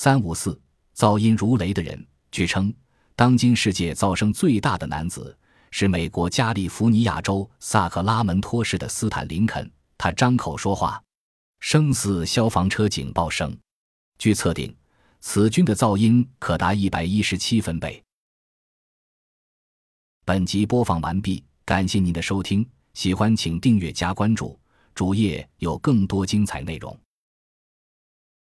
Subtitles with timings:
[0.00, 0.56] 三五四
[0.94, 2.06] 噪音如雷的人。
[2.30, 2.72] 据称
[3.16, 5.36] 当今世界噪声最大的男子
[5.72, 9.68] 是美国加利福尼亚州萨克拉门托市的斯坦林肯。
[9.96, 11.02] 他张口说话
[11.58, 13.52] 声似消防车警报声。
[14.18, 14.72] 据测定
[15.18, 18.00] 此君的噪音可达一百一十七分贝。
[20.24, 24.56] 本集播放完毕感谢您的收听喜欢请订阅加关注
[24.94, 26.96] 主页有更多精彩内容。